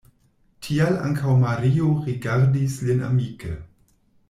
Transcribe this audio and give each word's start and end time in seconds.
Tial 0.67 0.95
ankaŭ 1.09 1.35
Mario 1.43 1.91
rigardis 2.07 2.81
lin 2.89 3.05
amike. 3.13 3.55